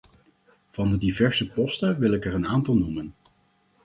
[0.69, 3.15] Van de diverse posten wil ik er een aantal noemen.